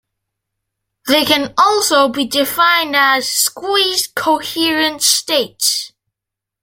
[1.05, 5.91] They can also be defined as squeezed coherent states.